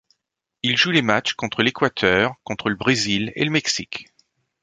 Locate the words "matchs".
1.03-1.33